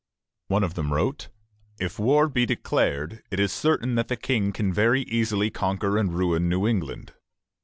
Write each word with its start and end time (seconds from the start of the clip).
One 0.47 0.63
of 0.63 0.73
them 0.73 0.91
wrote: 0.91 1.27
"If 1.79 1.99
war 1.99 2.27
be 2.27 2.47
declared, 2.47 3.21
it 3.29 3.39
is 3.39 3.53
certain 3.53 3.93
that 3.93 4.07
the 4.07 4.15
King 4.17 4.51
can 4.51 4.73
very 4.73 5.03
easily 5.03 5.51
conquer 5.51 5.95
and 5.95 6.11
ruin 6.11 6.49
New 6.49 6.67
England." 6.67 7.13